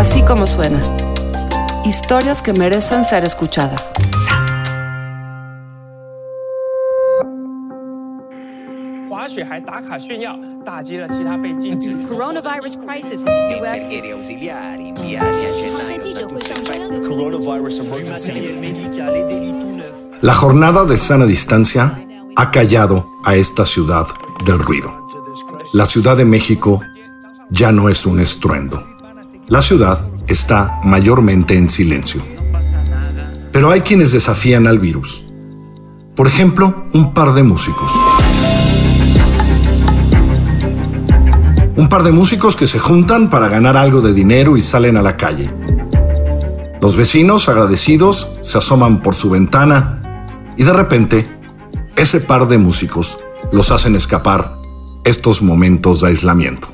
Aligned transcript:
Así 0.00 0.22
como 0.22 0.46
suena. 0.46 0.80
Historias 1.84 2.40
que 2.40 2.54
merecen 2.54 3.04
ser 3.04 3.22
escuchadas. 3.22 3.92
Coronavirus 12.08 12.78
crisis 12.78 13.20
in 13.20 13.26
the 13.26 13.60
U.S. 13.60 13.86
La 20.22 20.32
jornada 20.32 20.86
de 20.86 20.96
sana 20.96 21.26
distancia 21.26 22.02
ha 22.36 22.50
callado 22.50 23.06
a 23.22 23.34
esta 23.34 23.66
ciudad 23.66 24.06
del 24.46 24.60
ruido. 24.60 25.06
La 25.74 25.84
Ciudad 25.84 26.16
de 26.16 26.24
México 26.24 26.80
ya 27.50 27.70
no 27.70 27.90
es 27.90 28.06
un 28.06 28.20
estruendo. 28.20 28.89
La 29.50 29.62
ciudad 29.62 30.06
está 30.28 30.78
mayormente 30.84 31.56
en 31.56 31.68
silencio. 31.68 32.22
Pero 33.50 33.72
hay 33.72 33.80
quienes 33.80 34.12
desafían 34.12 34.68
al 34.68 34.78
virus. 34.78 35.24
Por 36.14 36.28
ejemplo, 36.28 36.86
un 36.94 37.12
par 37.12 37.34
de 37.34 37.42
músicos. 37.42 37.90
Un 41.74 41.88
par 41.88 42.04
de 42.04 42.12
músicos 42.12 42.54
que 42.54 42.68
se 42.68 42.78
juntan 42.78 43.28
para 43.28 43.48
ganar 43.48 43.76
algo 43.76 44.00
de 44.00 44.14
dinero 44.14 44.56
y 44.56 44.62
salen 44.62 44.96
a 44.96 45.02
la 45.02 45.16
calle. 45.16 45.50
Los 46.80 46.94
vecinos, 46.94 47.48
agradecidos, 47.48 48.28
se 48.42 48.56
asoman 48.56 49.02
por 49.02 49.16
su 49.16 49.30
ventana 49.30 50.28
y 50.56 50.62
de 50.62 50.72
repente, 50.72 51.26
ese 51.96 52.20
par 52.20 52.46
de 52.46 52.58
músicos 52.58 53.18
los 53.50 53.72
hacen 53.72 53.96
escapar 53.96 54.58
estos 55.02 55.42
momentos 55.42 56.02
de 56.02 56.06
aislamiento. 56.06 56.68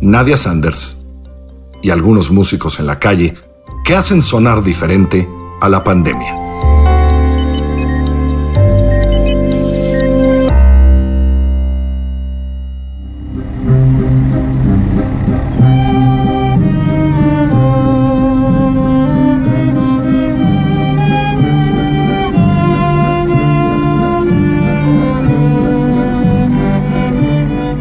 Nadia 0.00 0.38
Sanders 0.38 1.05
y 1.86 1.90
algunos 1.90 2.32
músicos 2.32 2.80
en 2.80 2.86
la 2.88 2.98
calle 2.98 3.36
que 3.84 3.94
hacen 3.94 4.20
sonar 4.20 4.64
diferente 4.64 5.28
a 5.60 5.68
la 5.68 5.84
pandemia. 5.84 6.34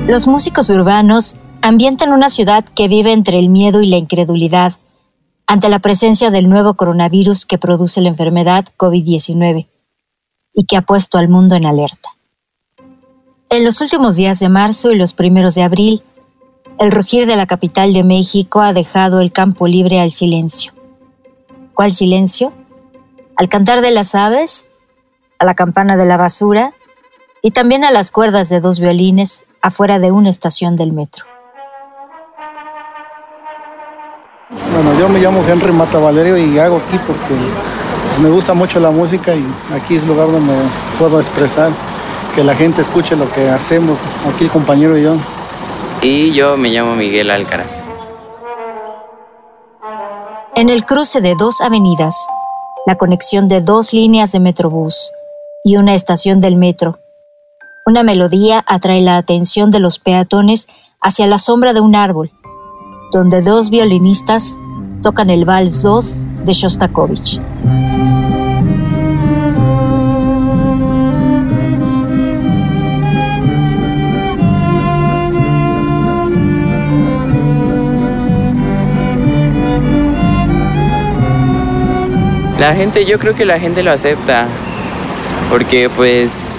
Los 0.07 0.27
músicos 0.27 0.69
urbanos 0.69 1.37
ambientan 1.67 2.13
una 2.13 2.29
ciudad 2.29 2.63
que 2.63 2.87
vive 2.87 3.11
entre 3.11 3.39
el 3.39 3.49
miedo 3.49 3.81
y 3.81 3.87
la 3.87 3.97
incredulidad 3.97 4.73
ante 5.47 5.67
la 5.67 5.79
presencia 5.79 6.29
del 6.29 6.47
nuevo 6.47 6.75
coronavirus 6.75 7.47
que 7.47 7.57
produce 7.57 8.01
la 8.01 8.09
enfermedad 8.09 8.65
COVID-19 8.77 9.67
y 10.53 10.65
que 10.65 10.77
ha 10.77 10.81
puesto 10.81 11.17
al 11.17 11.27
mundo 11.27 11.55
en 11.55 11.65
alerta. 11.65 12.09
En 13.49 13.65
los 13.65 13.81
últimos 13.81 14.15
días 14.15 14.37
de 14.37 14.47
marzo 14.47 14.91
y 14.91 14.95
los 14.95 15.13
primeros 15.13 15.55
de 15.55 15.63
abril, 15.63 16.03
el 16.77 16.91
rugir 16.91 17.25
de 17.25 17.35
la 17.35 17.47
capital 17.47 17.93
de 17.93 18.03
México 18.03 18.61
ha 18.61 18.71
dejado 18.71 19.19
el 19.19 19.31
campo 19.31 19.65
libre 19.65 19.99
al 19.99 20.11
silencio. 20.11 20.71
¿Cuál 21.73 21.93
silencio? 21.93 22.53
Al 23.37 23.49
cantar 23.49 23.81
de 23.81 23.89
las 23.89 24.13
aves, 24.13 24.67
a 25.39 25.45
la 25.45 25.55
campana 25.55 25.97
de 25.97 26.05
la 26.05 26.17
basura 26.17 26.75
y 27.41 27.51
también 27.51 27.83
a 27.83 27.91
las 27.91 28.11
cuerdas 28.11 28.49
de 28.49 28.59
dos 28.59 28.79
violines 28.79 29.45
afuera 29.63 29.97
de 29.97 30.11
una 30.11 30.29
estación 30.29 30.75
del 30.75 30.93
metro. 30.93 31.25
Bueno, 34.75 34.99
yo 34.99 35.07
me 35.07 35.19
llamo 35.19 35.41
Henry 35.47 35.71
Mata 35.71 35.99
Valerio 35.99 36.37
y 36.37 36.59
hago 36.59 36.81
aquí 36.85 36.99
porque 37.07 37.33
me 38.21 38.29
gusta 38.29 38.53
mucho 38.53 38.77
la 38.81 38.91
música 38.91 39.33
y 39.33 39.45
aquí 39.73 39.95
es 39.95 40.01
el 40.01 40.09
lugar 40.09 40.29
donde 40.29 40.53
puedo 40.99 41.17
expresar, 41.17 41.71
que 42.35 42.43
la 42.43 42.53
gente 42.55 42.81
escuche 42.81 43.15
lo 43.15 43.31
que 43.31 43.49
hacemos, 43.49 43.99
aquí 44.29 44.43
el 44.43 44.49
compañero 44.49 44.97
y 44.97 45.03
yo. 45.03 45.15
Y 46.01 46.33
yo 46.33 46.57
me 46.57 46.67
llamo 46.67 46.93
Miguel 46.93 47.31
Alcaraz. 47.31 47.85
En 50.57 50.67
el 50.67 50.83
cruce 50.83 51.21
de 51.21 51.35
dos 51.35 51.61
avenidas, 51.61 52.27
la 52.85 52.97
conexión 52.97 53.47
de 53.47 53.61
dos 53.61 53.93
líneas 53.93 54.33
de 54.33 54.41
Metrobús 54.41 55.13
y 55.63 55.77
una 55.77 55.93
estación 55.93 56.41
del 56.41 56.57
metro, 56.57 56.99
una 57.85 58.03
melodía 58.03 58.61
atrae 58.67 58.99
la 58.99 59.15
atención 59.15 59.71
de 59.71 59.79
los 59.79 59.99
peatones 59.99 60.67
hacia 60.99 61.27
la 61.27 61.37
sombra 61.37 61.71
de 61.71 61.79
un 61.79 61.95
árbol, 61.95 62.29
donde 63.13 63.39
dos 63.39 63.69
violinistas 63.69 64.59
tocan 65.05 65.29
el 65.29 65.45
Vals 65.45 65.83
2 65.83 66.21
de 66.45 66.53
Shostakovich. 66.53 67.39
La 82.59 82.73
gente, 82.73 83.05
yo 83.05 83.19
creo 83.19 83.35
que 83.35 83.45
la 83.45 83.59
gente 83.59 83.83
lo 83.83 83.91
acepta, 83.91 84.47
porque 85.51 85.87
pues 85.95 86.49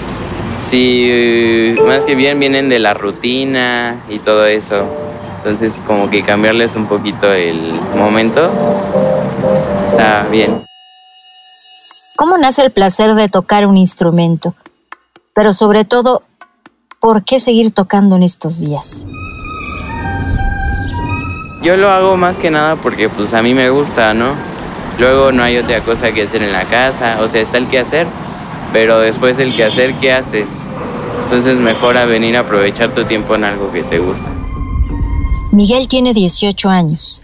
si 0.61 1.75
más 1.85 2.05
que 2.05 2.15
bien 2.15 2.39
vienen 2.39 2.69
de 2.69 2.79
la 2.79 2.93
rutina 2.93 3.97
y 4.07 4.19
todo 4.19 4.45
eso, 4.45 5.06
entonces 5.47 5.79
como 5.87 6.09
que 6.09 6.23
cambiarles 6.23 6.75
un 6.75 6.87
poquito 6.87 7.31
el 7.31 7.79
momento 7.95 8.51
está 9.85 10.27
bien. 10.29 10.65
¿Cómo 12.17 12.37
nace 12.37 12.63
el 12.63 12.71
placer 12.71 13.13
de 13.13 13.29
tocar 13.29 13.65
un 13.65 13.77
instrumento? 13.77 14.55
Pero 15.33 15.53
sobre 15.53 15.85
todo, 15.85 16.23
¿por 16.99 17.23
qué 17.23 17.39
seguir 17.39 17.71
tocando 17.71 18.17
en 18.17 18.23
estos 18.23 18.59
días? 18.59 19.05
Yo 21.61 21.77
lo 21.77 21.91
hago 21.91 22.17
más 22.17 22.37
que 22.37 22.51
nada 22.51 22.75
porque 22.75 23.07
pues 23.07 23.33
a 23.33 23.41
mí 23.41 23.53
me 23.53 23.69
gusta, 23.69 24.13
¿no? 24.13 24.33
Luego 24.99 25.31
no 25.31 25.43
hay 25.43 25.57
otra 25.57 25.79
cosa 25.79 26.11
que 26.11 26.23
hacer 26.23 26.43
en 26.43 26.51
la 26.51 26.65
casa, 26.65 27.19
o 27.21 27.29
sea, 27.29 27.39
está 27.39 27.57
el 27.57 27.67
que 27.67 27.79
hacer, 27.79 28.05
pero 28.73 28.99
después 28.99 29.39
el 29.39 29.55
que 29.55 29.63
hacer, 29.63 29.93
¿qué 29.93 30.11
haces? 30.11 30.65
Entonces 31.23 31.57
mejor 31.57 31.95
a 31.95 32.05
venir 32.05 32.35
a 32.35 32.41
aprovechar 32.41 32.89
tu 32.89 33.05
tiempo 33.05 33.35
en 33.35 33.45
algo 33.45 33.71
que 33.71 33.83
te 33.83 33.99
gusta. 33.99 34.29
Miguel 35.57 35.89
tiene 35.89 36.13
18 36.13 36.69
años. 36.69 37.23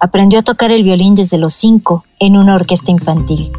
Aprendió 0.00 0.40
a 0.40 0.42
tocar 0.42 0.72
el 0.72 0.82
violín 0.82 1.14
desde 1.14 1.38
los 1.38 1.54
5 1.54 2.04
en 2.18 2.36
una 2.36 2.56
orquesta 2.56 2.90
infantil. 2.90 3.52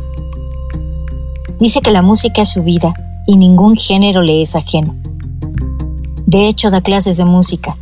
Dice 1.59 1.79
que 1.79 1.91
la 1.91 2.01
música 2.01 2.41
es 2.41 2.49
su 2.49 2.63
vida 2.63 2.91
y 3.27 3.37
ningún 3.37 3.77
género 3.77 4.21
le 4.21 4.41
es 4.41 4.57
ajeno. 4.57 4.95
De 6.25 6.47
hecho, 6.47 6.71
da 6.71 6.81
clases 6.81 7.15
de 7.17 7.25
música 7.25 7.77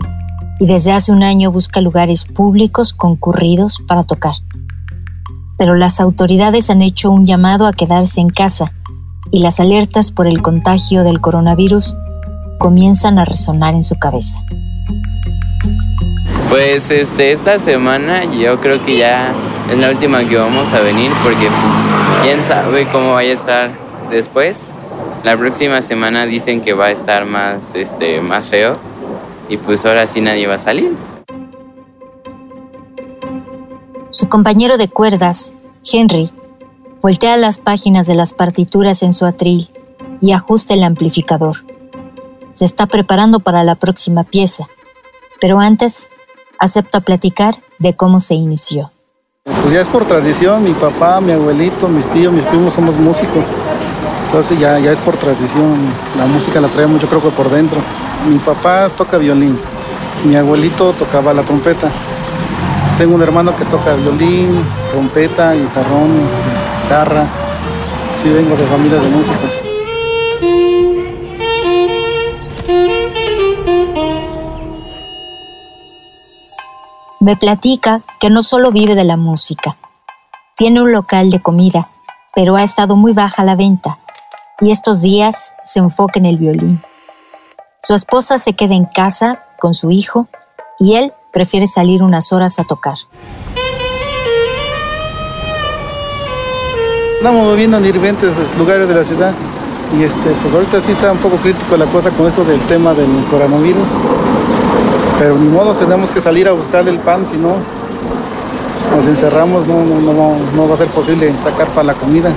y 0.60 0.68
desde 0.68 0.92
hace 0.92 1.12
un 1.12 1.24
año 1.24 1.52
busca 1.52 1.82
lugares 1.82 2.26
públicos 2.26 2.94
concurridos 2.94 3.82
para 3.88 4.04
tocar 4.04 4.36
pero 5.58 5.76
las 5.76 6.00
autoridades 6.00 6.70
han 6.70 6.82
hecho 6.82 7.12
un 7.12 7.26
llamado 7.26 7.68
a 7.68 7.72
quedarse 7.72 8.20
en 8.20 8.30
casa 8.30 8.72
y 9.32 9.40
las 9.40 9.60
alertas 9.62 10.12
por 10.12 10.28
el 10.28 10.42
contagio 10.42 11.04
del 11.04 11.22
coronavirus 11.22 11.96
comienzan 12.60 13.18
a 13.18 13.26
resonar 13.26 13.74
en 13.74 13.84
su 13.84 13.96
cabeza. 13.96 14.44
Pues 16.50 16.92
este, 16.92 17.32
esta 17.32 17.58
semana 17.58 18.26
yo 18.26 18.60
creo 18.60 18.84
que 18.86 18.98
ya 18.98 19.34
es 19.72 19.78
la 19.78 19.90
última 19.90 20.28
que 20.28 20.38
vamos 20.38 20.72
a 20.74 20.80
venir 20.82 21.12
porque 21.24 21.48
pues 21.48 22.22
quién 22.22 22.44
sabe 22.44 22.88
cómo 22.92 23.14
vaya 23.14 23.32
a 23.32 23.34
estar 23.34 23.72
después. 24.10 24.74
La 25.24 25.38
próxima 25.38 25.82
semana 25.82 26.26
dicen 26.26 26.62
que 26.62 26.74
va 26.74 26.88
a 26.88 26.92
estar 26.92 27.26
más, 27.26 27.76
este, 27.76 28.22
más 28.22 28.48
feo 28.48 28.78
y 29.50 29.58
pues 29.58 29.86
ahora 29.86 30.06
sí 30.06 30.22
nadie 30.22 30.48
va 30.48 30.56
a 30.56 30.60
salir. 30.60 30.96
Su 34.10 34.30
compañero 34.30 34.78
de 34.78 34.90
cuerdas, 34.90 35.54
Henry, 35.92 36.32
voltea 37.02 37.36
las 37.38 37.58
páginas 37.60 38.06
de 38.06 38.16
las 38.16 38.32
partituras 38.32 39.02
en 39.02 39.12
su 39.12 39.26
atril 39.26 39.70
y 40.22 40.34
ajusta 40.34 40.76
el 40.76 40.84
amplificador. 40.84 41.66
Se 42.52 42.66
está 42.66 42.86
preparando 42.86 43.40
para 43.40 43.64
la 43.64 43.76
próxima 43.76 44.24
pieza, 44.24 44.68
pero 45.42 45.60
antes 45.60 46.08
acepta 46.64 47.02
platicar 47.02 47.56
de 47.78 47.94
cómo 47.94 48.22
se 48.22 48.36
inició. 48.36 48.92
Pues 49.44 49.74
ya 49.74 49.82
es 49.82 49.88
por 49.88 50.06
tradición, 50.06 50.64
mi 50.64 50.72
papá, 50.72 51.20
mi 51.20 51.34
abuelito, 51.34 51.90
mis 51.90 52.06
tíos, 52.08 52.32
mis 52.32 52.46
primos 52.46 52.74
somos 52.74 52.96
músicos. 52.96 53.44
Entonces 54.28 54.58
ya, 54.58 54.80
ya 54.80 54.94
es 54.94 54.98
por 55.00 55.18
tradición, 55.18 55.76
la 56.18 56.26
música 56.26 56.62
la 56.62 56.70
trae 56.70 56.88
mucho 56.88 57.08
creo 57.08 57.22
que 57.22 57.32
por 57.32 57.50
dentro. 57.50 57.82
Mi 58.30 58.40
papá 58.40 58.90
toca 58.98 59.18
violín, 59.18 59.60
mi 60.24 60.38
abuelito 60.38 60.94
tocaba 60.94 61.34
la 61.34 61.44
trompeta. 61.44 61.92
Tengo 62.98 63.16
un 63.16 63.22
hermano 63.22 63.54
que 63.58 63.66
toca 63.66 63.96
violín, 63.96 64.64
trompeta, 64.90 65.54
guitarrón, 65.56 66.12
este, 66.12 66.84
guitarra. 66.84 67.26
Sí 68.16 68.30
vengo 68.30 68.56
de 68.56 68.66
familia 68.68 69.02
de 69.02 69.10
músicos. 69.10 69.73
Me 77.24 77.38
platica 77.38 78.02
que 78.20 78.30
no 78.30 78.44
solo 78.44 78.74
vive 78.74 78.96
de 78.96 79.06
la 79.06 79.16
música, 79.16 79.78
tiene 80.58 80.82
un 80.82 80.92
local 80.92 81.30
de 81.30 81.42
comida, 81.42 81.88
pero 82.36 82.58
ha 82.58 82.64
estado 82.64 82.98
muy 82.98 83.14
baja 83.14 83.46
la 83.46 83.56
venta 83.56 83.98
y 84.60 84.72
estos 84.72 85.02
días 85.02 85.54
se 85.64 85.80
enfoca 85.80 86.20
en 86.20 86.26
el 86.26 86.38
violín. 86.38 86.84
Su 87.82 87.94
esposa 87.94 88.40
se 88.40 88.52
queda 88.58 88.76
en 88.76 88.84
casa 88.84 89.46
con 89.58 89.74
su 89.74 89.90
hijo 89.90 90.28
y 90.80 90.96
él 90.96 91.14
prefiere 91.32 91.66
salir 91.66 92.04
unas 92.04 92.34
horas 92.34 92.60
a 92.60 92.66
tocar. 92.66 92.96
Estamos 97.20 97.46
moviendo 97.46 97.78
en 97.78 97.84
diferentes 97.84 98.34
lugares 98.58 98.86
de 98.90 98.96
la 98.96 99.06
ciudad 99.06 99.34
y 99.98 100.04
este, 100.04 100.30
pues 100.42 100.54
ahorita 100.54 100.82
sí 100.82 100.92
está 100.92 101.14
un 101.14 101.20
poco 101.20 101.38
crítico 101.38 101.78
la 101.78 101.86
cosa 101.86 102.10
con 102.10 102.28
esto 102.28 102.44
del 102.44 102.60
tema 102.68 102.94
del 102.94 103.24
coronavirus, 103.30 103.88
pero 105.20 105.38
ni 105.38 105.48
modo 105.48 105.76
tenemos 105.76 106.12
que 106.12 106.22
salir 106.22 106.48
a 106.48 106.54
buscar 106.54 106.88
el 106.88 107.00
pan, 107.00 107.26
si 107.26 107.38
no 107.38 107.58
nos 108.96 109.06
encerramos 109.06 109.68
no, 109.68 109.84
no, 109.84 110.38
no 110.38 110.68
va 110.68 110.76
a 110.76 110.78
ser 110.78 110.88
posible 110.88 111.34
sacar 111.38 111.68
para 111.70 111.84
la 111.84 111.94
comida. 111.96 112.36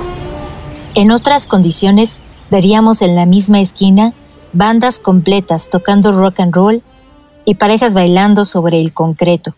En 0.95 1.11
otras 1.11 1.45
condiciones, 1.45 2.21
veríamos 2.49 3.01
en 3.01 3.15
la 3.15 3.25
misma 3.25 3.59
esquina 3.61 4.13
bandas 4.53 4.97
completas 4.97 5.69
tocando 5.69 6.11
rock 6.11 6.39
and 6.39 6.53
roll 6.53 6.81
y 7.45 7.55
parejas 7.55 7.93
bailando 7.93 8.43
sobre 8.43 8.81
el 8.81 8.93
concreto. 8.93 9.53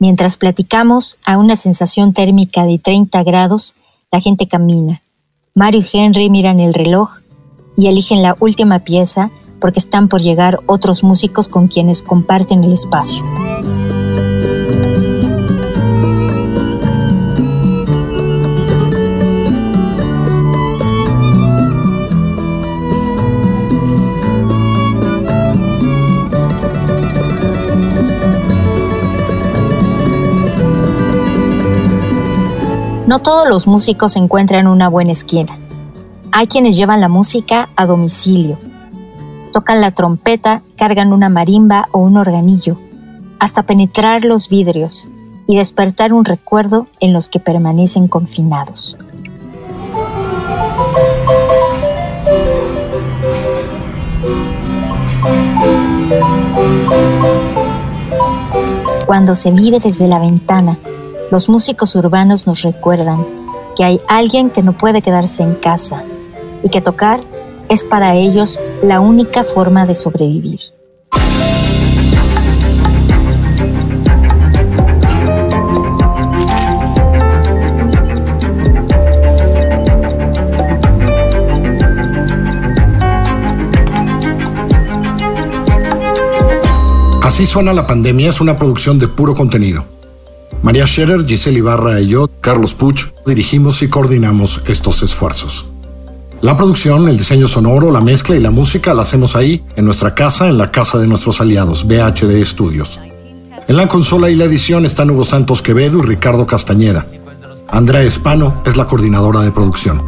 Mientras 0.00 0.36
platicamos 0.36 1.18
a 1.24 1.38
una 1.38 1.56
sensación 1.56 2.12
térmica 2.12 2.64
de 2.64 2.78
30 2.78 3.22
grados, 3.22 3.74
la 4.10 4.18
gente 4.18 4.48
camina. 4.48 5.02
Mario 5.54 5.80
y 5.80 5.96
Henry 5.96 6.30
miran 6.30 6.58
el 6.58 6.74
reloj 6.74 7.18
y 7.76 7.86
eligen 7.86 8.22
la 8.22 8.36
última 8.40 8.80
pieza 8.80 9.30
porque 9.60 9.78
están 9.78 10.08
por 10.08 10.20
llegar 10.20 10.60
otros 10.66 11.04
músicos 11.04 11.48
con 11.48 11.68
quienes 11.68 12.02
comparten 12.02 12.64
el 12.64 12.72
espacio. 12.72 13.24
No 33.10 33.18
todos 33.18 33.48
los 33.48 33.66
músicos 33.66 34.14
encuentran 34.14 34.68
una 34.68 34.88
buena 34.88 35.10
esquina. 35.10 35.58
Hay 36.30 36.46
quienes 36.46 36.76
llevan 36.76 37.00
la 37.00 37.08
música 37.08 37.68
a 37.74 37.84
domicilio. 37.84 38.69
Tocan 39.52 39.80
la 39.80 39.90
trompeta, 39.90 40.62
cargan 40.76 41.12
una 41.12 41.28
marimba 41.28 41.88
o 41.92 41.98
un 41.98 42.16
organillo, 42.16 42.78
hasta 43.40 43.64
penetrar 43.64 44.24
los 44.24 44.48
vidrios 44.48 45.08
y 45.48 45.56
despertar 45.56 46.12
un 46.12 46.24
recuerdo 46.24 46.86
en 47.00 47.12
los 47.12 47.28
que 47.28 47.40
permanecen 47.40 48.06
confinados. 48.06 48.96
Cuando 59.06 59.34
se 59.34 59.50
vive 59.50 59.80
desde 59.80 60.06
la 60.06 60.20
ventana, 60.20 60.78
los 61.32 61.48
músicos 61.48 61.96
urbanos 61.96 62.46
nos 62.46 62.62
recuerdan 62.62 63.26
que 63.76 63.82
hay 63.82 64.00
alguien 64.06 64.50
que 64.50 64.62
no 64.62 64.76
puede 64.76 65.02
quedarse 65.02 65.42
en 65.42 65.54
casa 65.54 66.04
y 66.62 66.68
que 66.68 66.80
tocar 66.80 67.20
es 67.70 67.84
para 67.84 68.16
ellos 68.16 68.60
la 68.82 69.00
única 69.00 69.44
forma 69.44 69.86
de 69.86 69.94
sobrevivir. 69.94 70.58
Así 87.22 87.46
suena 87.46 87.72
la 87.72 87.86
pandemia 87.86 88.30
es 88.30 88.40
una 88.40 88.56
producción 88.56 88.98
de 88.98 89.06
puro 89.06 89.36
contenido. 89.36 89.84
María 90.62 90.86
Scherer, 90.86 91.24
Giselle 91.24 91.58
Ibarra 91.58 92.00
y 92.00 92.08
yo, 92.08 92.28
Carlos 92.40 92.74
Puch, 92.74 93.04
dirigimos 93.24 93.80
y 93.82 93.88
coordinamos 93.88 94.60
estos 94.66 95.02
esfuerzos. 95.04 95.66
La 96.42 96.56
producción, 96.56 97.06
el 97.08 97.18
diseño 97.18 97.46
sonoro, 97.46 97.92
la 97.92 98.00
mezcla 98.00 98.34
y 98.34 98.40
la 98.40 98.50
música 98.50 98.94
la 98.94 99.02
hacemos 99.02 99.36
ahí, 99.36 99.62
en 99.76 99.84
nuestra 99.84 100.14
casa, 100.14 100.48
en 100.48 100.56
la 100.56 100.70
casa 100.70 100.96
de 100.98 101.06
nuestros 101.06 101.40
aliados, 101.40 101.86
BHD 101.86 102.42
Studios. 102.44 102.98
En 103.68 103.76
la 103.76 103.88
consola 103.88 104.30
y 104.30 104.36
la 104.36 104.44
edición 104.44 104.86
están 104.86 105.10
Hugo 105.10 105.24
Santos 105.24 105.60
Quevedo 105.60 105.98
y 105.98 106.06
Ricardo 106.06 106.46
Castañeda. 106.46 107.06
Andrea 107.68 108.02
Espano 108.02 108.62
es 108.64 108.78
la 108.78 108.86
coordinadora 108.86 109.40
de 109.40 109.52
producción. 109.52 110.02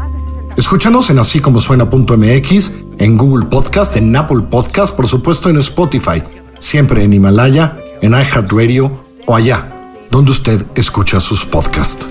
Escúchanos 0.56 1.10
en 1.10 1.18
así 1.18 1.40
como 1.40 1.60
suena.mx, 1.60 2.72
en 2.98 3.18
Google 3.18 3.46
Podcast, 3.46 3.96
en 3.96 4.16
Apple 4.16 4.44
Podcast, 4.50 4.96
por 4.96 5.06
supuesto 5.06 5.50
en 5.50 5.58
Spotify, 5.58 6.22
siempre 6.58 7.02
en 7.04 7.12
Himalaya, 7.12 7.76
en 8.00 8.12
iHeartRadio 8.12 8.90
o 9.26 9.36
allá 9.36 9.72
donde 10.12 10.30
usted 10.30 10.66
escucha 10.74 11.20
sus 11.20 11.44
podcasts. 11.46 12.06